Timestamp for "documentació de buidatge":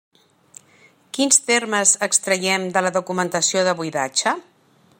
2.97-4.35